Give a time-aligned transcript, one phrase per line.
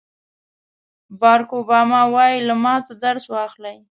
[1.19, 3.77] باراک اوباما وایي له ماتو درس واخلئ.